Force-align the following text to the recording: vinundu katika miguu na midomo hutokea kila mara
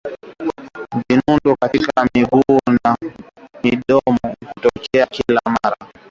vinundu 1.09 1.55
katika 1.61 2.09
miguu 2.15 2.59
na 2.83 2.97
midomo 3.63 4.19
hutokea 4.45 5.05
kila 5.05 5.41
mara 5.45 5.77